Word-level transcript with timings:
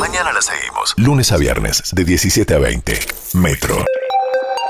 Mañana 0.00 0.32
la 0.32 0.40
seguimos. 0.40 0.94
Lunes 0.96 1.30
a 1.30 1.36
viernes, 1.36 1.82
de 1.92 2.04
17 2.04 2.54
a 2.54 2.58
20. 2.58 2.98
Metro 3.34 3.84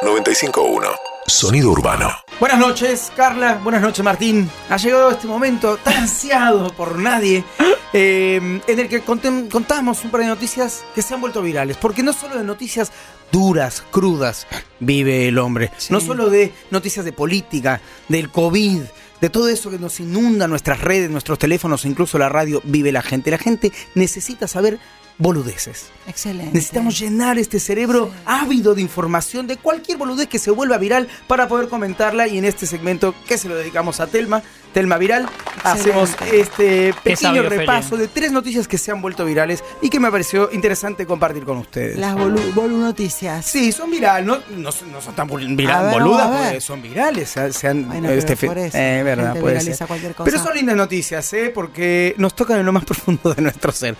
95.1. 0.03 0.91
Sonido 1.25 1.71
urbano. 1.71 2.11
Buenas 2.41 2.59
noches, 2.59 3.13
Carla. 3.15 3.61
Buenas 3.63 3.81
noches, 3.81 4.05
Martín. 4.05 4.51
Ha 4.69 4.77
llegado 4.77 5.13
este 5.13 5.29
momento 5.29 5.77
tan 5.85 5.99
ansiado 5.99 6.73
por 6.73 6.99
nadie 6.99 7.45
eh, 7.93 8.61
en 8.67 8.79
el 8.81 8.89
que 8.89 9.03
contamos 9.03 10.03
un 10.03 10.11
par 10.11 10.23
de 10.23 10.27
noticias 10.27 10.83
que 10.97 11.01
se 11.01 11.15
han 11.15 11.21
vuelto 11.21 11.43
virales. 11.43 11.77
Porque 11.77 12.03
no 12.03 12.13
solo 12.13 12.37
de 12.37 12.43
noticias 12.43 12.91
duras, 13.31 13.85
crudas, 13.93 14.49
vive 14.81 15.29
el 15.29 15.39
hombre. 15.39 15.71
No 15.91 16.01
solo 16.01 16.29
de 16.29 16.53
noticias 16.73 17.05
de 17.05 17.13
política, 17.13 17.81
del 18.09 18.33
COVID, 18.33 18.81
de 19.21 19.31
todo 19.31 19.49
eso 19.49 19.71
que 19.71 19.79
nos 19.79 20.01
inunda 20.01 20.49
nuestras 20.49 20.81
redes, 20.81 21.09
nuestros 21.09 21.39
teléfonos, 21.39 21.85
incluso 21.85 22.19
la 22.19 22.29
radio, 22.29 22.61
vive 22.65 22.91
la 22.91 23.03
gente. 23.03 23.31
La 23.31 23.39
gente 23.39 23.71
necesita 23.95 24.49
saber 24.49 24.81
boludeces. 25.21 25.91
Excelente. 26.09 26.53
Necesitamos 26.53 26.99
llenar 26.99 27.39
este 27.39 27.61
cerebro 27.61 28.11
ávido 28.25 28.75
de 28.75 28.83
información 28.83 29.47
de 29.47 29.59
cualquier 29.59 29.99
boludez 29.99 30.27
que 30.27 30.41
se 30.41 30.51
vuelva 30.51 30.79
viral 30.79 31.09
para 31.29 31.47
poder 31.47 31.69
comentarla 31.69 32.27
y 32.27 32.39
en 32.39 32.45
este 32.45 32.67
segmento 32.67 33.15
que 33.29 33.39
se 33.39 33.49
lo 33.49 33.55
dedicamos 33.55 34.01
a 34.01 34.09
Telma, 34.09 34.43
Telma 34.73 34.99
Viral, 34.99 35.29
hacemos 35.65 36.11
este 36.33 36.95
pequeño 37.03 37.43
repaso 37.43 37.91
Feli. 37.91 38.03
de 38.03 38.09
tres 38.09 38.33
noticias 38.33 38.69
que 38.69 38.79
se 38.79 38.91
han 38.91 39.03
vuelto 39.03 39.25
virales 39.25 39.63
y 39.83 39.91
que 39.91 39.99
me 40.01 40.11
pareció 40.11 40.49
interesante 40.53 41.07
compartir 41.07 41.45
con 41.45 41.59
ustedes. 41.59 41.97
Las 41.99 42.15
bolu, 42.15 42.41
bolu 42.55 42.77
noticias. 42.79 43.45
Sí, 43.47 43.73
son 43.73 43.91
virales, 43.91 44.25
no, 44.27 44.39
no, 44.57 44.71
no 44.93 45.01
son 45.01 45.15
tan 45.15 45.29
bol- 45.29 45.47
vira- 45.57 45.79
A 45.81 45.83
ver, 45.83 45.93
boludas, 45.93 46.43
porque 46.43 46.61
son 46.61 46.83
virales. 46.83 47.31
Se, 47.51 47.69
han, 47.69 47.89
Bueno, 47.89 48.11
este 48.11 48.37
por 48.37 48.59
eso, 48.59 48.77
eh, 48.79 49.03
verdad, 49.03 49.37
puede 49.39 49.61
ser. 49.61 49.77
cosa. 50.15 50.25
Pero 50.25 50.39
son 50.43 50.55
lindas 50.55 50.77
noticias, 50.77 51.33
¿eh? 51.33 51.51
porque 51.55 52.15
nos 52.19 52.35
tocan 52.35 52.59
en 52.61 52.67
lo 52.67 52.73
más 52.73 52.85
profundo 52.91 53.35
de 53.35 53.43
nuestro 53.43 53.73
ser. 53.73 53.97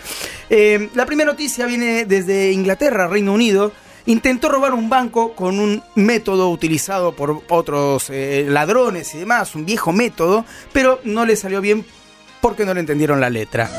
Eh, 0.49 0.89
la 0.95 1.05
primera 1.05 1.31
noticia 1.31 1.65
viene 1.65 2.05
desde 2.05 2.51
Inglaterra, 2.51 3.07
Reino 3.07 3.33
Unido. 3.33 3.71
Intentó 4.05 4.49
robar 4.49 4.73
un 4.73 4.89
banco 4.89 5.33
con 5.33 5.59
un 5.59 5.83
método 5.95 6.49
utilizado 6.49 7.13
por 7.13 7.41
otros 7.49 8.09
eh, 8.09 8.45
ladrones 8.47 9.13
y 9.15 9.19
demás, 9.19 9.55
un 9.55 9.65
viejo 9.65 9.91
método, 9.91 10.45
pero 10.73 10.99
no 11.03 11.25
le 11.25 11.35
salió 11.35 11.61
bien 11.61 11.85
porque 12.41 12.65
no 12.65 12.73
le 12.73 12.79
entendieron 12.79 13.19
la 13.21 13.29
letra. 13.29 13.69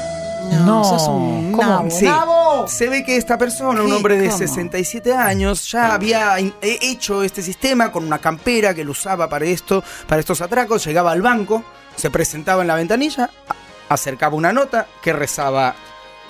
No, 0.53 0.65
No, 0.67 0.85
sos 0.85 1.09
un 1.09 1.91
Sí. 1.91 2.05
nabo. 2.05 2.67
Se 2.69 2.89
ve 2.89 3.05
que 3.05 3.17
esta 3.17 3.39
persona, 3.39 3.83
un 3.83 3.93
hombre 3.93 4.17
de 4.19 4.27
¿Cómo? 4.27 4.39
67 4.39 5.13
años, 5.15 5.71
ya 5.71 5.95
había 5.95 6.37
hecho 6.61 7.23
este 7.23 7.43
sistema 7.43 7.91
con 7.91 8.05
una 8.05 8.19
campera 8.19 8.75
que 8.75 8.85
lo 8.85 8.91
usaba 8.93 9.29
para 9.29 9.45
esto, 9.47 9.83
para 10.07 10.21
estos 10.21 10.41
atracos. 10.41 10.85
Llegaba 10.85 11.13
al 11.13 11.23
banco, 11.23 11.65
se 11.97 12.11
presentaba 12.11 12.63
en 12.63 12.69
la 12.69 12.75
ventanilla, 12.77 13.31
acercaba 13.89 14.37
una 14.37 14.53
nota 14.53 14.87
que 15.03 15.13
rezaba. 15.13 15.75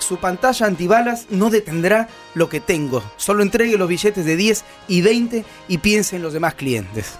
Su 0.03 0.17
pantalla 0.17 0.65
antibalas 0.65 1.27
no 1.29 1.49
detendrá 1.49 2.09
lo 2.33 2.49
que 2.49 2.59
tengo. 2.59 3.01
Solo 3.15 3.41
entregue 3.41 3.77
los 3.77 3.87
billetes 3.87 4.25
de 4.25 4.35
10 4.35 4.63
y 4.89 5.01
20 5.01 5.45
y 5.69 5.77
piense 5.77 6.17
en 6.17 6.21
los 6.21 6.33
demás 6.33 6.55
clientes. 6.55 7.13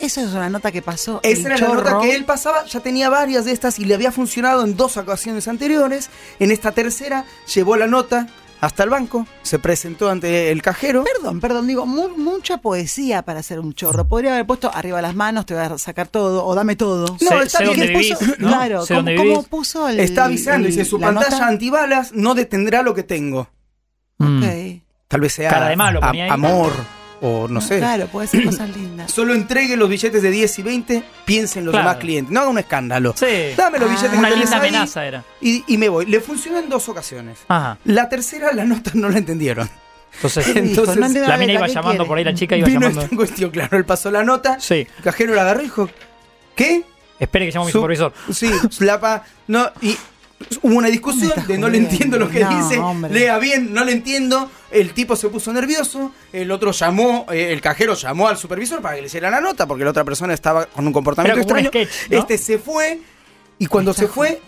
Eso 0.00 0.20
es 0.20 0.32
una 0.32 0.48
nota 0.48 0.72
que 0.72 0.82
pasó. 0.82 1.20
Esa 1.22 1.54
era 1.54 1.58
la 1.58 1.74
nota 1.74 1.98
que 2.00 2.14
él 2.16 2.24
pasaba, 2.24 2.64
ya 2.64 2.80
tenía 2.80 3.08
varias 3.08 3.44
de 3.44 3.52
estas 3.52 3.78
y 3.78 3.84
le 3.84 3.94
había 3.94 4.10
funcionado 4.10 4.64
en 4.64 4.76
dos 4.76 4.96
ocasiones 4.96 5.46
anteriores. 5.46 6.08
En 6.40 6.50
esta 6.50 6.72
tercera 6.72 7.26
llevó 7.54 7.76
la 7.76 7.86
nota 7.86 8.26
hasta 8.62 8.84
el 8.84 8.90
banco, 8.90 9.26
se 9.42 9.58
presentó 9.58 10.08
ante 10.08 10.50
el 10.50 10.62
cajero. 10.62 11.04
Perdón, 11.04 11.40
perdón, 11.40 11.66
digo, 11.66 11.84
mu- 11.84 12.16
mucha 12.16 12.58
poesía 12.58 13.22
para 13.22 13.40
hacer 13.40 13.58
un 13.60 13.74
chorro. 13.74 14.06
Podría 14.06 14.32
haber 14.32 14.46
puesto 14.46 14.70
arriba 14.72 15.02
las 15.02 15.14
manos, 15.14 15.44
te 15.46 15.52
voy 15.54 15.64
a 15.64 15.76
sacar 15.78 16.06
todo, 16.08 16.46
o 16.46 16.54
dame 16.54 16.76
todo. 16.76 17.06
No, 17.08 17.18
sé, 17.18 17.42
está 17.42 17.58
sé 17.58 17.64
bien, 17.64 17.76
dónde 17.76 17.86
¿qué 17.92 17.98
vivís, 17.98 18.14
puso? 18.18 18.30
¿no? 18.38 18.48
Claro, 18.48 18.82
sé 18.86 18.94
¿cómo, 18.94 18.98
dónde 18.98 19.16
cómo 19.16 19.30
vivís. 19.30 19.48
puso 19.48 19.88
el. 19.88 20.00
Está 20.00 20.24
avisando, 20.26 20.66
el- 20.68 20.72
dice, 20.74 20.84
su 20.84 20.98
la 20.98 21.08
pantalla 21.08 21.30
nota? 21.30 21.46
antibalas 21.48 22.12
no 22.12 22.34
detendrá 22.34 22.82
lo 22.82 22.94
que 22.94 23.02
tengo. 23.02 23.50
Mm. 24.18 24.38
Ok. 24.38 24.82
Tal 25.08 25.20
vez 25.20 25.32
sea 25.34 25.50
Cara 25.50 25.68
de 25.68 25.76
malo, 25.76 25.98
a- 26.02 26.10
ahí. 26.10 26.20
O 27.22 27.48
no 27.48 27.60
sé. 27.60 27.78
Claro, 27.78 28.06
puede 28.08 28.26
ser 28.26 28.44
cosas 28.44 28.68
lindas. 28.76 29.10
Solo 29.14 29.32
entregue 29.32 29.76
los 29.76 29.88
billetes 29.88 30.20
de 30.22 30.30
10 30.30 30.58
y 30.58 30.62
20, 30.62 31.02
piense 31.24 31.60
en 31.60 31.64
los 31.64 31.72
Claro. 31.72 31.88
demás 31.88 32.00
clientes. 32.02 32.30
No 32.32 32.40
haga 32.40 32.50
un 32.50 32.58
escándalo. 32.58 33.14
Sí. 33.16 33.26
Dame 33.56 33.78
los 33.78 33.88
Ah. 33.90 33.94
billetes 33.94 34.18
Una 34.18 34.28
que 34.28 34.36
linda 34.36 34.56
ahí 34.56 34.68
amenaza 34.68 35.06
era. 35.06 35.24
Y, 35.40 35.64
y 35.66 35.78
me 35.78 35.88
voy. 35.88 36.04
Le 36.06 36.20
funcionó 36.20 36.58
en 36.58 36.68
dos 36.68 36.88
ocasiones. 36.88 37.38
Ajá. 37.48 37.78
La 37.84 38.08
tercera, 38.08 38.52
la 38.52 38.64
nota 38.64 38.90
no 38.94 39.08
la 39.08 39.18
entendieron. 39.18 39.70
Entonces. 40.16 40.46
Entonces, 40.56 40.96
No 40.96 41.26
la 41.26 41.36
mina 41.38 41.52
iba 41.54 41.66
¿qué 41.66 41.72
llamando 41.72 41.98
quiere? 41.98 42.08
por 42.08 42.18
ahí, 42.18 42.24
la 42.24 42.34
chica 42.34 42.56
iba 42.56 42.66
Vino 42.66 42.80
llamando. 42.80 43.02
esta 43.02 43.16
cuestión, 43.16 43.50
claro. 43.50 43.78
Él 43.78 43.84
pasó 43.86 44.10
la 44.10 44.24
nota. 44.24 44.58
Sí. 44.60 44.86
El 44.98 45.02
cajero 45.04 45.34
la 45.34 45.42
agarró 45.42 45.60
y 45.60 45.64
dijo, 45.64 45.88
¿qué? 46.54 46.82
Espere 47.18 47.46
que 47.46 47.52
llamo 47.52 47.64
a 47.64 47.66
mi 47.66 47.72
Su- 47.72 47.78
supervisor. 47.78 48.12
Sí, 48.32 48.50
la 48.80 48.98
pa- 49.00 49.24
no, 49.46 49.70
y 49.80 49.96
hubo 50.62 50.74
una 50.76 50.88
discusión 50.88 51.28
¿Dónde 51.28 51.40
estás 51.40 51.48
de 51.48 51.58
no 51.58 51.68
le 51.68 51.78
entiendo 51.78 52.18
lo 52.18 52.28
que 52.30 52.40
No, 52.40 52.56
dice, 52.62 52.78
hombre. 52.78 53.12
lea 53.12 53.38
bien, 53.38 53.72
no 53.74 53.84
le 53.84 53.92
entiendo. 53.92 54.50
El 54.70 54.92
tipo 54.94 55.16
se 55.16 55.28
puso 55.28 55.52
nervioso, 55.52 56.12
el 56.32 56.50
otro 56.50 56.72
llamó, 56.72 57.26
eh, 57.30 57.52
el 57.52 57.60
cajero 57.60 57.94
llamó 57.94 58.28
al 58.28 58.36
supervisor 58.38 58.80
para 58.80 58.94
que 58.96 59.02
le 59.02 59.06
hiciera 59.08 59.30
la 59.30 59.40
nota, 59.40 59.66
porque 59.66 59.84
la 59.84 59.90
otra 59.90 60.04
persona 60.04 60.32
estaba 60.34 60.66
con 60.66 60.86
un 60.86 60.92
comportamiento 60.92 61.36
un 61.38 61.42
extraño. 61.42 61.68
sketch, 61.68 62.10
¿no? 62.10 62.18
Este 62.18 62.38
se 62.38 62.58
fue, 62.58 63.00
y 63.58 63.66
cuando 63.66 63.92
se 63.92 64.06
fue, 64.08 64.40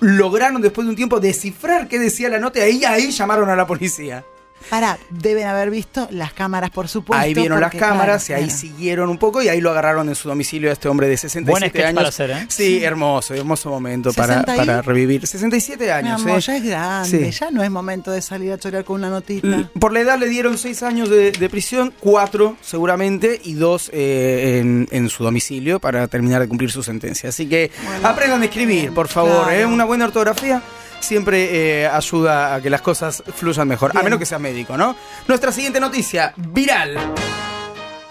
lograron 0.00 0.60
después 0.62 0.86
de 0.86 0.90
un 0.90 0.96
tiempo 0.96 1.20
descifrar 1.20 1.88
qué 1.88 1.98
decía 1.98 2.28
la 2.28 2.38
nota, 2.38 2.58
y 2.60 2.62
ahí, 2.62 2.84
ahí 2.84 3.10
llamaron 3.10 3.48
a 3.50 3.56
la 3.56 3.66
policía. 3.66 4.24
Pará, 4.70 4.98
deben 5.10 5.46
haber 5.46 5.70
visto 5.70 6.08
las 6.10 6.32
cámaras, 6.32 6.70
por 6.70 6.88
supuesto. 6.88 7.22
ahí 7.22 7.34
vieron 7.34 7.60
porque, 7.60 7.76
las 7.78 7.88
cámaras 7.88 8.24
claro, 8.24 8.40
y 8.40 8.42
ahí 8.44 8.48
claro. 8.48 8.60
siguieron 8.60 9.08
un 9.10 9.18
poco 9.18 9.40
y 9.40 9.48
ahí 9.48 9.60
lo 9.60 9.70
agarraron 9.70 10.08
en 10.08 10.16
su 10.16 10.28
domicilio 10.28 10.70
a 10.70 10.72
este 10.72 10.88
hombre 10.88 11.06
de 11.08 11.16
67 11.16 11.50
Buen 11.50 11.70
sketch 11.70 11.84
años. 11.84 11.94
para 11.94 12.08
hacer, 12.08 12.30
¿eh? 12.32 12.46
Sí, 12.48 12.82
hermoso, 12.82 13.34
hermoso 13.34 13.70
momento 13.70 14.12
para, 14.12 14.34
60 14.40 14.54
y- 14.54 14.58
para 14.58 14.82
revivir. 14.82 15.24
67 15.24 15.84
Mi 15.84 15.90
años, 15.90 16.20
amor, 16.22 16.38
¿eh? 16.38 16.42
ya 16.42 16.56
es 16.56 16.64
grande, 16.64 17.32
Sí. 17.32 17.38
ya 17.38 17.50
no 17.52 17.62
es 17.62 17.70
momento 17.70 18.10
de 18.10 18.20
salir 18.22 18.50
a 18.52 18.58
chorear 18.58 18.84
con 18.84 18.96
una 18.96 19.08
notita. 19.08 19.46
L- 19.46 19.68
Por 19.78 19.92
la 19.92 20.00
edad 20.00 20.18
le 20.18 20.28
dieron 20.28 20.58
6 20.58 20.82
años 20.82 21.08
de, 21.10 21.30
de 21.30 21.48
prisión, 21.48 21.94
4 22.00 22.56
seguramente, 22.60 23.40
y 23.44 23.54
2 23.54 23.90
en, 23.92 24.88
en 24.90 25.08
su 25.08 25.22
domicilio 25.22 25.78
para 25.78 26.08
terminar 26.08 26.40
de 26.40 26.48
cumplir 26.48 26.70
su 26.72 26.82
sentencia. 26.82 27.28
Así 27.28 27.46
que 27.48 27.70
Bueno, 27.84 28.08
aprendan 28.08 28.42
a 28.42 28.44
escribir, 28.46 28.92
por 28.92 29.06
favor. 29.08 29.44
claro. 29.44 29.50
¿eh? 29.60 29.64
Una 29.66 29.84
buena 29.84 30.06
ortografía 30.06 30.60
siempre 31.00 31.82
eh, 31.82 31.86
ayuda 31.88 32.54
a 32.54 32.60
que 32.62 32.70
las 32.70 32.80
cosas 32.82 33.22
fluyan 33.34 33.68
mejor, 33.68 33.96
a 33.96 34.02
menos 34.02 34.18
que 34.18 34.26
sea 34.26 34.38
médico, 34.38 34.76
¿no? 34.76 34.96
Nuestra 35.28 35.52
siguiente 35.52 35.80
noticia, 35.80 36.32
viral, 36.36 36.98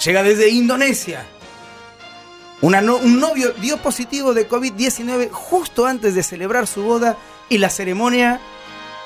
llega 0.03 0.23
desde 0.23 0.49
Indonesia. 0.49 1.25
Una 2.61 2.81
no- 2.81 2.97
un 2.97 3.19
novio 3.19 3.51
dio 3.53 3.77
positivo 3.77 4.33
de 4.33 4.47
COVID-19 4.49 5.29
justo 5.31 5.85
antes 5.85 6.15
de 6.15 6.23
celebrar 6.23 6.67
su 6.67 6.83
boda 6.83 7.17
y 7.49 7.57
la 7.57 7.69
ceremonia 7.69 8.39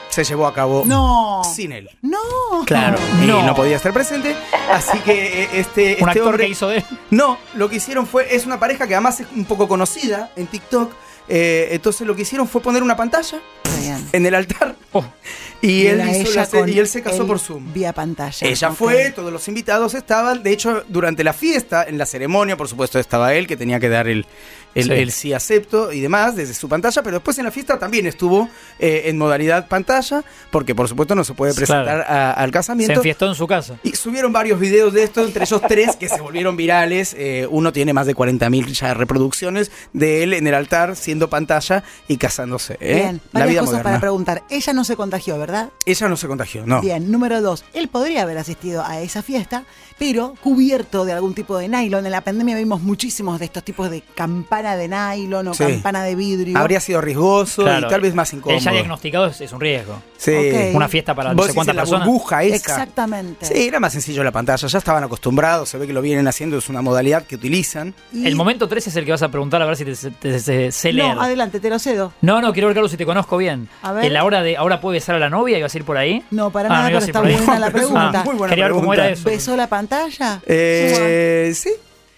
se 0.10 0.24
llevó 0.24 0.48
a 0.48 0.54
cabo 0.54 0.84
No. 0.86 1.42
sin 1.56 1.72
él. 1.72 1.90
No. 2.02 2.18
Claro, 2.66 2.98
y 3.22 3.28
No. 3.28 3.44
no 3.44 3.54
podía 3.56 3.76
estar 3.76 3.92
presente, 3.94 4.36
así 4.72 4.98
que 5.00 5.44
eh, 5.44 5.50
este, 5.54 5.82
Un 5.84 5.90
este 5.92 6.04
actor 6.06 6.24
hombre... 6.28 6.46
que 6.46 6.52
hizo 6.52 6.68
de 6.70 6.78
él. 6.78 6.86
No, 7.12 7.38
lo 7.56 7.70
que 7.70 7.76
hicieron 7.78 8.08
fue, 8.08 8.34
es 8.36 8.46
una 8.46 8.60
pareja 8.60 8.88
que 8.88 8.96
además 8.96 9.20
es 9.20 9.28
un 9.36 9.46
poco 9.46 9.68
conocida 9.68 10.32
en 10.36 10.48
TikTok, 10.48 10.92
eh, 11.28 11.70
entonces 11.72 12.08
lo 12.08 12.16
que 12.16 12.22
hicieron 12.24 12.48
fue 12.48 12.62
poner 12.62 12.82
una 12.82 12.96
pantalla 12.96 13.40
bien. 13.80 14.08
en 14.12 14.26
el 14.26 14.36
altar 14.36 14.76
Oh, 14.92 15.06
y, 15.62 15.86
él, 15.86 16.02
hizo 16.10 16.34
la 16.34 16.48
con 16.48 16.68
y 16.68 16.80
él 16.80 16.88
se 16.88 17.04
casó 17.04 17.22
él 17.22 17.28
por 17.28 17.38
Zoom. 17.40 17.72
Vía 17.74 17.94
pantalla. 17.94 18.48
Ella 18.48 18.72
fue, 18.72 19.12
todos 19.12 19.32
los 19.32 19.48
invitados 19.48 19.94
estaban, 19.94 20.42
de 20.42 20.52
hecho 20.52 20.84
durante 20.88 21.24
la 21.24 21.34
fiesta, 21.34 21.84
en 21.88 21.98
la 22.00 22.06
ceremonia, 22.08 22.58
por 22.58 22.68
supuesto 22.68 22.98
estaba 22.98 23.34
él 23.36 23.46
que 23.46 23.56
tenía 23.56 23.80
que 23.80 23.88
dar 23.90 24.08
el, 24.08 24.26
el, 24.74 24.84
Sí. 24.86 24.92
el 24.92 25.12
sí 25.12 25.34
acepto 25.34 25.92
y 25.92 26.00
demás 26.00 26.36
desde 26.36 26.54
su 26.56 26.68
pantalla, 26.70 27.04
pero 27.04 27.18
después 27.18 27.38
en 27.38 27.46
la 27.46 27.52
fiesta 27.52 27.78
también 27.78 28.06
estuvo 28.08 28.50
eh, 28.80 29.04
en 29.06 29.18
modalidad 29.20 29.68
pantalla, 29.68 30.24
porque 30.52 30.74
por 30.74 30.88
supuesto 30.88 31.14
no 31.14 31.24
se 31.24 31.34
puede 31.36 31.54
presentar 31.54 31.86
Claro. 31.86 32.04
a- 32.08 32.32
al 32.34 32.50
se 32.50 32.54
casamiento. 32.54 32.94
enfiestó 32.94 33.28
en 33.28 33.36
su 33.36 33.46
casa. 33.46 33.76
Y 33.84 33.92
subieron 33.92 34.32
varios 34.34 34.60
videos 34.60 34.92
de 34.94 35.04
esto, 35.04 35.24
entre 35.24 35.44
ellos 35.44 35.62
tres 35.68 35.96
que 35.98 36.10
se 36.10 36.20
volvieron 36.22 36.56
virales. 36.58 37.16
Eh, 37.18 37.48
uno 37.50 37.72
tiene 37.74 37.94
más 37.94 38.08
de 38.08 38.16
40.000 38.16 38.66
ya 38.74 38.94
reproducciones 38.96 39.72
de 39.94 40.24
él 40.24 40.34
en 40.34 40.48
el 40.48 40.54
altar 40.56 40.96
siendo 40.96 41.30
pantalla 41.30 41.84
y 42.08 42.18
casándose. 42.18 42.74
¿eh? 42.80 42.96
Bien, 42.96 43.22
La 43.34 43.46
vida 43.46 43.62
cosas 43.70 43.80
moderna. 43.80 43.90
para 43.90 44.00
preguntar. 44.02 44.44
Ella 44.50 44.74
no 44.74 44.84
se 44.84 44.96
contagió, 44.96 45.38
¿verdad? 45.38 45.70
Ella 45.86 46.08
no 46.10 46.18
se 46.18 46.28
contagió, 46.28 46.66
no. 46.66 46.82
Bien, 46.82 47.12
número 47.12 47.42
dos. 47.42 47.64
Él 47.74 47.88
podría 47.88 48.24
haber 48.24 48.38
asistido 48.38 48.84
a 48.86 49.00
esa 49.02 49.22
fiesta, 49.24 49.64
pero 49.98 50.34
cubierto 50.42 51.06
de 51.06 51.14
algún 51.14 51.34
tipo 51.34 51.58
de 51.58 51.68
nylon. 51.68 52.06
En 52.06 52.12
la 52.12 52.22
pandemia 52.22 52.56
vimos 52.56 52.82
muchísimos 52.82 53.40
de 53.40 53.46
estos 53.46 53.64
tipos 53.64 53.90
de 53.90 54.02
campana 54.16 54.76
de 54.76 54.88
nylon 54.88 55.48
o 55.50 55.54
Sí. 55.54 55.64
campana 55.64 56.04
de 56.04 56.16
vidrio. 56.16 56.58
Habría 56.58 56.80
sido 56.80 57.02
riesgoso 57.02 57.64
Claro. 57.64 57.88
y 57.88 57.90
tal 57.90 58.02
vez 58.02 58.14
más 58.16 58.32
incómodo. 58.34 58.58
Él 58.58 58.64
ya 58.64 58.72
diagnosticado 58.72 59.26
es, 59.28 59.42
es 59.42 59.52
un 59.52 59.60
riesgo. 59.60 60.02
Sí. 60.20 60.32
Una 60.74 60.90
fiesta 60.90 61.16
para 61.16 61.30
no 61.30 61.38
Vos 61.38 61.48
sé 61.48 61.54
cuántas 61.54 61.74
la 61.76 61.84
personas. 61.84 62.06
burbuja 62.06 62.44
esa. 62.44 62.56
Exactamente. 62.56 63.46
Sí, 63.46 63.68
era 63.70 63.80
más 63.80 63.94
sencillo 63.94 64.22
la 64.22 64.34
pantalla. 64.34 64.68
Ya 64.68 64.78
estaban 64.78 65.02
acostumbrados, 65.02 65.70
se 65.70 65.78
ve 65.78 65.88
que 65.88 65.94
lo 65.94 66.02
vienen 66.02 66.28
haciendo, 66.28 66.58
es 66.58 66.68
una 66.68 66.82
modalidad 66.82 67.24
que 67.24 67.36
utilizan. 67.36 67.96
Y- 68.12 68.28
El 68.28 68.36
momento 68.36 68.68
3 68.68 68.86
es 68.88 68.96
el 68.98 69.06
que 69.06 69.12
vas 69.12 69.22
a 69.24 69.30
preguntar 69.30 69.62
a 69.62 69.66
ver 69.66 69.78
si 69.78 69.86
te, 69.86 69.96
te- 69.96 70.12
te- 70.12 70.42
te- 70.42 70.72
sé 70.74 70.92
leer. 70.92 71.16
No, 71.16 71.22
adelante, 71.22 71.62
te 71.62 71.70
lo 71.70 71.80
cedo. 71.80 72.12
No, 72.22 72.42
no, 72.42 72.52
quiero 72.52 72.68
ver, 72.68 72.76
Carlos, 72.76 72.92
si 72.92 72.98
te 72.98 73.06
conozco 73.06 73.38
bien. 73.38 73.70
A 73.82 73.94
ver. 73.94 74.04
En 74.04 74.14
la 74.14 74.26
hora 74.26 74.42
de 74.44 74.58
ahora 74.58 74.82
puede 74.82 74.98
besar 74.98 75.16
a 75.16 75.20
la 75.20 75.30
novia 75.30 75.58
y 75.58 75.62
vas 75.62 75.74
a 75.74 75.78
ir 75.78 75.86
por 75.86 75.96
ahí. 75.98 76.22
No, 76.32 76.50
para 76.52 76.68
Ah, 76.68 76.72
nada, 76.74 76.84
no 76.84 76.90
ibas 76.90 77.06
pero 77.06 77.24
está 77.30 77.38
buena 77.48 77.60
la 77.60 77.72
pregunta. 77.72 78.24
muy 78.26 78.36
buena 78.36 78.50
Quería 78.50 78.66
ver 78.66 78.74
cómo 78.74 78.94
era 78.94 79.10
eso. 79.10 79.24
¿Besó 79.24 79.56
la 79.56 79.68
pantalla? 79.68 80.42
Eh, 80.46 81.54
sí. 81.56 81.70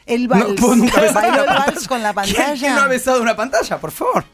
El 0.08 0.24
No, 0.28 0.30
vals. 0.30 0.60
vos 0.60 0.76
nunca 0.76 1.00
besaste 1.02 1.28
¿Bailó 1.30 1.44
una 1.44 1.52
el 1.54 1.60
vals 1.60 1.88
con 1.88 2.02
la 2.02 2.14
¿Quién- 2.14 2.34
pantalla? 2.36 2.60
¿Quién 2.60 2.76
no 2.76 2.82
ha 2.82 2.88
besado 2.88 3.22
una 3.22 3.36
pantalla, 3.36 3.78
por 3.78 3.92
favor? 3.92 4.26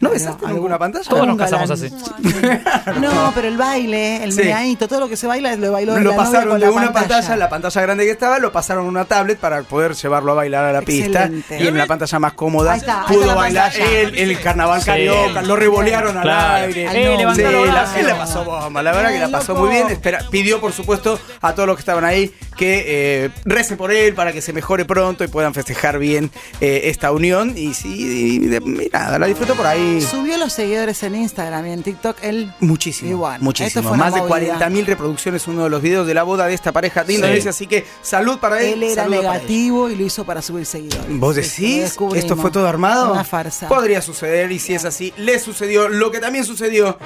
¿No 0.00 0.10
besaste 0.10 0.32
nunca 0.42 0.48
algún- 0.48 0.66
una 0.66 0.78
pantalla? 0.78 1.08
Todos 1.08 1.26
nos 1.26 1.38
casamos 1.38 1.70
galán. 1.70 2.60
No, 3.00 3.32
pero 3.34 3.48
el 3.48 3.56
baile, 3.56 4.22
el 4.22 4.32
Sí. 4.32 4.76
todo 4.78 5.00
lo 5.00 5.08
que 5.08 5.16
se 5.16 5.26
baila 5.26 5.56
lo 5.56 5.72
bailó 5.72 5.98
Lo 5.98 6.10
la 6.10 6.16
pasaron 6.16 6.50
con 6.50 6.60
de 6.60 6.66
la 6.66 6.72
una 6.72 6.92
pantalla. 6.92 7.36
la 7.36 7.48
pantalla 7.48 7.80
grande 7.82 8.04
que 8.04 8.10
estaba, 8.10 8.38
lo 8.38 8.52
pasaron 8.52 8.86
a 8.86 8.88
una 8.88 9.04
tablet 9.06 9.38
para 9.38 9.62
poder 9.62 9.94
llevarlo 9.94 10.32
a 10.32 10.34
bailar 10.34 10.64
a 10.66 10.72
la 10.72 10.82
pista. 10.82 11.30
Y 11.58 11.66
en 11.66 11.76
la 11.76 11.86
pantalla 11.86 12.18
más 12.18 12.34
cómoda 12.34 12.72
Ahí 12.72 12.78
está, 12.80 13.00
ahí 13.02 13.06
pudo 13.08 13.20
está 13.22 13.26
la 13.34 13.40
bailar 13.40 13.72
el, 13.76 14.18
el 14.18 14.40
carnaval 14.40 14.80
Sí. 14.80 14.86
carioca, 14.86 15.42
lo 15.42 15.56
revolearon 15.56 16.16
al 16.16 16.22
Claro. 16.22 16.66
aire. 16.66 16.88
Ay, 16.88 17.04
no, 17.04 17.16
levantó 17.16 17.36
Sí, 17.42 17.42
la, 17.72 17.98
él 18.00 18.06
la 18.06 18.18
pasó 18.18 18.44
bomba, 18.44 18.82
la 18.82 18.92
verdad 18.92 19.10
que 19.12 19.18
la 19.18 19.28
pasó 19.30 19.52
loco. 19.54 19.64
muy 19.66 19.74
bien. 19.74 19.88
Espera, 19.90 20.20
pidió, 20.30 20.60
por 20.60 20.72
supuesto, 20.72 21.18
a 21.40 21.54
todos 21.54 21.66
los 21.66 21.76
que 21.76 21.80
estaban 21.80 22.04
ahí 22.04 22.34
que 22.56 22.84
eh, 22.86 23.30
recen 23.44 23.76
por 23.76 23.92
él 23.92 24.14
para 24.14 24.32
que 24.32 24.40
se 24.40 24.52
mejore 24.52 24.84
pronto 24.86 25.24
y 25.24 25.28
puedan 25.28 25.52
festejar 25.54 25.98
bien 25.98 26.30
eh, 26.60 26.82
esta 26.84 27.12
unión. 27.12 27.52
Y 27.56 27.74
sí, 27.74 28.40
y 28.42 28.88
nada, 28.92 29.18
la 29.18 29.26
disfrutó 29.26 29.54
por 29.54 29.66
ahí. 29.66 29.85
Subió 30.10 30.36
los 30.38 30.52
seguidores 30.52 31.02
en 31.02 31.14
Instagram 31.16 31.66
y 31.66 31.70
en 31.72 31.82
TikTok. 31.82 32.16
Él 32.22 32.52
Muchísimo, 32.60 33.10
Igual. 33.10 33.40
Muchísimo. 33.40 33.94
Más 33.96 34.14
de 34.14 34.20
movida. 34.22 34.58
40.000 34.58 34.84
reproducciones 34.86 35.46
uno 35.48 35.64
de 35.64 35.70
los 35.70 35.80
videos 35.82 36.06
de 36.06 36.14
la 36.14 36.22
boda 36.22 36.46
de 36.46 36.54
esta 36.54 36.72
pareja 36.72 37.02
de 37.04 37.08
Sí. 37.08 37.14
Indonesia, 37.16 37.50
así 37.50 37.66
que 37.66 37.86
salud 38.02 38.38
para 38.38 38.60
él. 38.62 38.82
Él 38.82 38.90
era 38.92 39.06
negativo 39.08 39.88
y 39.90 39.96
lo 39.96 40.04
hizo 40.04 40.24
para 40.24 40.42
subir 40.42 40.66
seguidores. 40.66 41.04
¿Vos 41.08 41.36
decís? 41.36 41.96
¿Esto 42.14 42.36
fue 42.36 42.50
todo 42.50 42.66
armado? 42.68 43.12
Una 43.12 43.24
farsa. 43.24 43.68
Podría 43.68 44.02
suceder, 44.02 44.50
y 44.52 44.58
si 44.58 44.74
es 44.74 44.84
así, 44.84 45.12
le 45.16 45.38
sucedió. 45.38 45.88
Lo 45.88 46.10
que 46.10 46.18
también 46.20 46.44
sucedió 46.44 46.98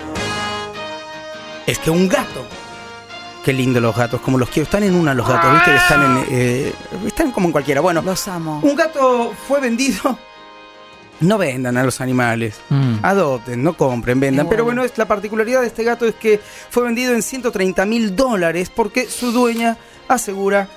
es 1.67 1.79
que 1.79 1.91
un 1.91 2.09
gato. 2.09 2.45
Qué 3.45 3.55
lindo 3.55 3.81
los 3.81 3.97
gatos, 3.97 4.21
como 4.21 4.37
los 4.37 4.51
quiero. 4.51 4.65
Están 4.65 4.83
en 4.83 4.95
una 4.95 5.15
los 5.15 5.27
gatos, 5.27 5.51
¿viste? 5.55 5.71
Que 5.71 5.77
Están, 5.79 6.03
en, 6.19 6.27
eh, 6.31 6.73
están 7.07 7.31
como 7.33 7.47
en 7.49 7.53
cualquiera. 7.53 7.81
Bueno, 7.81 8.03
Los 8.03 8.29
amo. 8.29 8.61
un 8.63 8.77
gato 8.77 9.33
fue 9.49 9.61
vendido. 9.61 10.19
No 11.21 11.37
vendan 11.39 11.77
a 11.77 11.85
los 11.85 12.01
animales. 12.01 12.57
Mm. 12.71 12.97
Adopten, 13.03 13.63
no 13.63 13.77
compren, 13.77 14.19
vendan. 14.21 14.49
Pero 14.49 14.65
bueno. 14.65 14.83
es 14.85 14.97
la 14.99 15.07
particularidad 15.07 15.61
de 15.61 15.67
este 15.67 15.85
gato 15.85 16.07
es 16.07 16.15
que 16.15 16.41
fue 16.71 16.85
vendido 16.85 17.13
en 17.15 17.23
130 17.23 17.85
mil 17.87 18.17
dólares 18.17 18.71
porque 18.75 19.07
su 19.07 19.31
dueña 19.33 19.77
asegura 20.09 20.69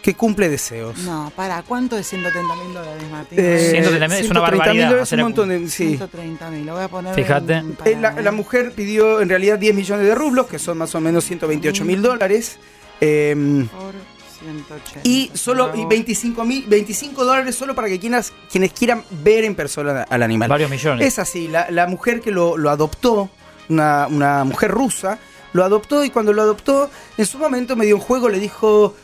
que 0.00 0.14
cumple 0.14 0.48
deseos. 0.48 0.96
No, 0.98 1.32
para, 1.34 1.60
¿cuánto 1.62 1.98
es 1.98 2.06
130 2.08 2.54
mil 2.54 2.72
dólares, 2.74 3.02
Martín? 3.10 3.38
Eh, 3.40 3.72
130.000 3.84 4.12
es 4.20 4.30
una 4.30 4.40
130.000 4.40 4.42
barbaridad, 4.42 4.88
dólares, 4.90 5.12
un 5.12 5.20
montón 5.20 5.48
de. 5.48 5.68
Sí. 5.68 5.88
130 5.88 6.50
mil, 6.50 6.64
lo 6.66 6.74
voy 6.74 6.82
a 6.84 6.88
poner. 6.88 7.14
Fíjate. 7.16 7.52
en- 7.54 7.72
para- 7.74 7.90
Eh, 7.90 7.96
La, 8.00 8.12
la 8.12 8.30
mujer 8.32 8.72
pidió 8.76 9.20
en 9.20 9.28
realidad 9.28 9.58
10 9.58 9.74
millones 9.74 10.06
de 10.06 10.14
rublos, 10.14 10.46
que 10.46 10.60
son 10.60 10.78
más 10.78 10.94
o 10.94 11.00
menos 11.00 11.24
128 11.24 11.84
mil 11.84 12.00
dólares. 12.00 12.58
eh, 13.00 13.66
Por 13.72 13.94
180. 14.40 15.00
y 15.04 15.30
solo 15.34 15.72
y 15.74 15.84
25, 15.84 16.44
mil, 16.44 16.64
25 16.66 17.24
dólares 17.24 17.54
solo 17.54 17.74
para 17.74 17.88
que 17.88 17.98
quienes, 17.98 18.32
quienes 18.50 18.72
quieran 18.72 19.04
ver 19.22 19.44
en 19.44 19.54
persona 19.54 20.04
al 20.08 20.22
animal. 20.22 20.48
Varios 20.48 20.70
millones. 20.70 21.06
Es 21.06 21.18
así, 21.18 21.48
la, 21.48 21.70
la 21.70 21.86
mujer 21.86 22.20
que 22.20 22.30
lo, 22.30 22.56
lo 22.56 22.70
adoptó, 22.70 23.30
una, 23.68 24.06
una 24.06 24.44
mujer 24.44 24.70
rusa, 24.70 25.18
lo 25.52 25.64
adoptó 25.64 26.04
y 26.04 26.10
cuando 26.10 26.32
lo 26.32 26.42
adoptó, 26.42 26.90
en 27.16 27.26
su 27.26 27.38
momento 27.38 27.76
me 27.76 27.86
dio 27.86 27.96
un 27.96 28.02
juego, 28.02 28.28
le 28.28 28.38
dijo, 28.38 28.94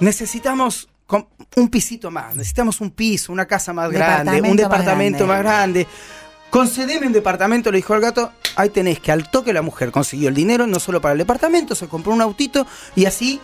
necesitamos 0.00 0.88
un 1.56 1.68
pisito 1.68 2.10
más, 2.10 2.34
necesitamos 2.36 2.80
un 2.80 2.90
piso, 2.90 3.32
una 3.32 3.46
casa 3.46 3.72
más 3.72 3.90
grande, 3.90 4.40
un 4.42 4.56
Departamento 4.56 5.26
más 5.26 5.36
más 5.36 5.44
grande. 5.44 5.84
grande. 5.84 5.86
Concedeme 6.50 7.06
un 7.06 7.12
departamento, 7.14 7.70
le 7.70 7.78
dijo 7.78 7.94
al 7.94 8.00
gato. 8.02 8.30
Ahí 8.56 8.68
tenés 8.68 9.00
que 9.00 9.10
al 9.10 9.30
toque 9.30 9.54
la 9.54 9.62
mujer 9.62 9.90
consiguió 9.90 10.28
el 10.28 10.34
dinero, 10.34 10.66
no 10.66 10.78
solo 10.78 11.00
para 11.00 11.12
el 11.12 11.18
departamento, 11.18 11.74
se 11.74 11.88
compró 11.88 12.12
un 12.12 12.20
autito 12.20 12.66
y 12.94 13.06
así, 13.06 13.40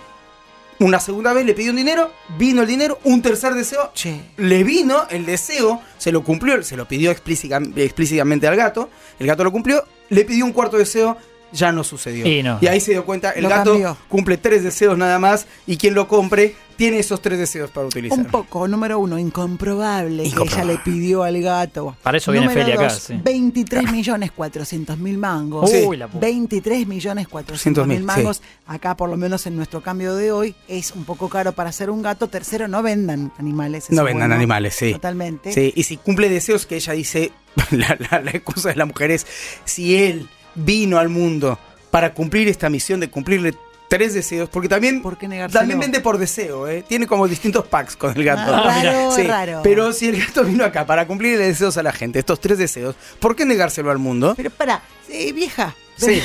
una 0.80 1.00
segunda 1.00 1.32
vez 1.32 1.44
le 1.44 1.54
pidió 1.54 1.70
un 1.70 1.76
dinero, 1.76 2.12
vino 2.38 2.62
el 2.62 2.68
dinero, 2.68 2.98
un 3.04 3.20
tercer 3.22 3.54
deseo, 3.54 3.90
Che. 3.94 4.20
le 4.36 4.62
vino 4.64 5.06
el 5.10 5.26
deseo, 5.26 5.80
se 5.96 6.12
lo 6.12 6.22
cumplió, 6.22 6.62
se 6.62 6.76
lo 6.76 6.86
pidió 6.86 7.10
explícita- 7.10 7.60
explícitamente 7.76 8.46
al 8.46 8.56
gato, 8.56 8.88
el 9.18 9.26
gato 9.26 9.42
lo 9.44 9.50
cumplió, 9.52 9.84
le 10.08 10.24
pidió 10.24 10.44
un 10.44 10.52
cuarto 10.52 10.76
deseo, 10.76 11.16
ya 11.52 11.72
no 11.72 11.82
sucedió. 11.82 12.26
Y 12.26 12.42
no. 12.42 12.58
ahí 12.68 12.80
se 12.80 12.92
dio 12.92 13.04
cuenta, 13.04 13.30
el 13.32 13.42
Lo 13.44 13.48
gato 13.48 13.72
cambió. 13.72 13.96
cumple 14.08 14.36
tres 14.36 14.62
deseos 14.62 14.96
nada 14.98 15.18
más 15.18 15.46
y 15.66 15.76
quien 15.78 15.94
lo 15.94 16.06
compre 16.06 16.54
tiene 16.78 17.00
esos 17.00 17.20
tres 17.20 17.38
deseos 17.38 17.70
para 17.70 17.88
utilizar. 17.88 18.16
Un 18.18 18.26
poco, 18.26 18.66
número 18.68 18.98
uno, 19.00 19.18
incomprobable, 19.18 20.22
que 20.22 20.28
Incomprobable. 20.28 20.72
ella 20.72 20.78
le 20.78 20.78
pidió 20.84 21.24
al 21.24 21.42
gato. 21.42 21.96
Para 22.02 22.18
eso 22.18 22.30
viene 22.32 22.46
Número 22.46 22.64
Feli 22.64 22.72
acá, 22.76 22.84
dos, 22.84 23.02
sí. 23.02 23.20
23 23.22 23.90
millones 23.92 24.30
400 24.32 24.96
mil 24.98 25.18
mangos. 25.18 25.68
Sí. 25.70 25.82
Uy, 25.86 25.96
la 25.96 26.06
puta. 26.06 26.24
23 26.24 26.86
millones 26.86 27.26
400 27.28 27.86
mil 27.86 27.98
400.000, 28.00 28.04
mangos. 28.04 28.42
Acá, 28.66 28.96
por 28.96 29.10
lo 29.10 29.16
menos 29.16 29.44
en 29.46 29.56
nuestro 29.56 29.82
cambio 29.82 30.14
de 30.14 30.30
hoy, 30.32 30.54
es 30.68 30.92
un 30.92 31.04
poco 31.04 31.28
caro 31.28 31.52
para 31.52 31.72
ser 31.72 31.90
un 31.90 32.00
gato. 32.00 32.28
Tercero, 32.28 32.68
no 32.68 32.82
vendan 32.82 33.32
animales. 33.38 33.90
No 33.90 34.04
vendan 34.04 34.28
bueno. 34.28 34.34
animales, 34.36 34.74
sí. 34.74 34.92
Totalmente. 34.92 35.52
Sí, 35.52 35.72
y 35.74 35.82
si 35.82 35.96
cumple 35.96 36.28
deseos 36.28 36.64
que 36.64 36.76
ella 36.76 36.92
dice, 36.92 37.32
la, 37.72 37.98
la- 38.10 38.20
la 38.20 38.30
excusa 38.30 38.68
de 38.68 38.76
la 38.76 38.86
mujer 38.86 39.10
es, 39.10 39.26
si 39.64 39.96
él 39.96 40.28
vino 40.54 40.98
al 40.98 41.08
mundo 41.08 41.58
para 41.90 42.14
cumplir 42.14 42.48
esta 42.48 42.70
misión 42.70 43.00
de 43.00 43.10
cumplirle 43.10 43.54
tres 43.88 44.14
deseos, 44.14 44.48
porque 44.48 44.68
también, 44.68 45.02
¿Por 45.02 45.16
qué 45.16 45.28
negárselo? 45.28 45.60
también 45.60 45.80
vende 45.80 46.00
por 46.00 46.18
deseo, 46.18 46.68
¿eh? 46.68 46.84
tiene 46.86 47.06
como 47.06 47.26
distintos 47.26 47.66
packs 47.66 47.96
con 47.96 48.16
el 48.16 48.24
gato. 48.24 48.54
Ah, 48.54 48.82
raro, 48.82 49.12
Sí, 49.16 49.22
raro. 49.22 49.60
Pero 49.62 49.92
si 49.92 50.08
el 50.08 50.24
gato 50.24 50.44
vino 50.44 50.64
acá 50.64 50.86
para 50.86 51.06
cumplirle 51.06 51.46
deseos 51.46 51.76
a 51.76 51.82
la 51.82 51.92
gente, 51.92 52.18
estos 52.18 52.40
tres 52.40 52.58
deseos, 52.58 52.94
¿por 53.18 53.34
qué 53.34 53.44
negárselo 53.44 53.90
al 53.90 53.98
mundo? 53.98 54.34
Pero 54.36 54.50
para, 54.50 54.82
eh, 55.08 55.32
vieja. 55.32 55.74
Sí. 55.96 56.22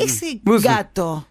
Ese 0.00 0.40
gato. 0.44 1.26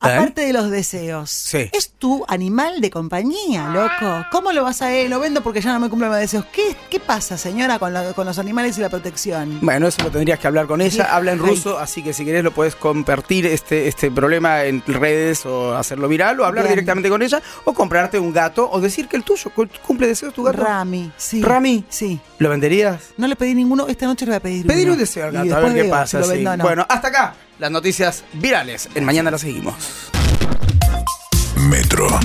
Aparte 0.00 0.42
de 0.42 0.52
los 0.52 0.70
deseos, 0.70 1.30
Sí. 1.30 1.68
es 1.72 1.90
tu 1.90 2.24
animal 2.28 2.80
de 2.80 2.90
compañía, 2.90 3.68
loco. 3.68 4.24
¿Cómo 4.30 4.52
lo 4.52 4.62
vas 4.62 4.80
a 4.82 4.88
ver? 4.88 5.10
Lo 5.10 5.18
vendo 5.18 5.42
porque 5.42 5.60
ya 5.60 5.72
no 5.72 5.80
me 5.80 5.88
cumple 5.88 6.08
mis 6.08 6.18
deseos. 6.18 6.44
¿Qué, 6.52 6.76
qué 6.88 7.00
pasa, 7.00 7.36
señora, 7.36 7.78
con, 7.78 7.92
lo- 7.92 8.14
con 8.14 8.26
los 8.26 8.38
animales 8.38 8.78
y 8.78 8.80
la 8.80 8.88
protección? 8.90 9.58
Bueno, 9.60 9.88
eso 9.88 10.02
lo 10.02 10.10
tendrías 10.10 10.38
que 10.38 10.46
hablar 10.46 10.66
con 10.66 10.80
ella. 10.80 11.08
Habla 11.14 11.32
en 11.32 11.38
ruso, 11.40 11.78
así 11.78 12.02
que 12.02 12.12
si 12.12 12.24
querés 12.24 12.44
lo 12.44 12.52
puedes 12.52 12.74
compartir 12.76 13.46
este, 13.46 13.88
este 13.88 14.10
problema 14.10 14.64
en 14.64 14.82
redes 14.86 15.44
o 15.46 15.76
hacerlo 15.76 16.06
viral 16.08 16.38
o 16.40 16.44
hablar 16.44 16.64
Bien. 16.64 16.74
directamente 16.76 17.08
con 17.08 17.20
ella 17.22 17.42
o 17.64 17.74
comprarte 17.74 18.18
un 18.20 18.32
gato 18.32 18.68
o 18.70 18.80
decir 18.80 19.08
que 19.08 19.16
el 19.16 19.24
tuyo 19.24 19.50
cu- 19.54 19.68
cumple 19.86 20.06
deseos 20.06 20.32
tu 20.32 20.44
gato. 20.44 20.62
Rami, 20.62 21.10
sí. 21.16 21.42
Rami. 21.42 21.84
Sí. 21.88 22.20
¿Lo 22.38 22.50
venderías? 22.50 23.00
No 23.16 23.26
le 23.26 23.34
pedí 23.36 23.54
ninguno, 23.54 23.88
esta 23.88 24.06
noche 24.06 24.24
le 24.26 24.30
voy 24.30 24.36
a 24.36 24.40
pedir 24.40 24.66
Pedir 24.66 24.84
uno. 24.84 24.92
un 24.92 24.98
deseo 25.00 25.26
al 25.26 25.32
gato, 25.32 25.56
a 25.56 25.60
ver 25.60 25.74
qué 25.74 25.84
pasa. 25.88 26.06
si 26.06 26.16
lo 26.18 26.24
sí. 26.24 26.30
vendo 26.36 26.50
o 26.52 26.56
no. 26.56 26.64
Bueno, 26.64 26.86
hasta 26.88 27.08
acá 27.08 27.34
las 27.58 27.70
noticias 27.70 28.24
virales. 28.34 28.88
En 28.94 29.04
mañana 29.04 29.30
las 29.30 29.40
seguimos. 29.42 29.74
Metro. 31.56 32.08
95.1. 32.08 32.22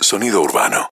Sonido 0.00 0.42
urbano. 0.42 0.86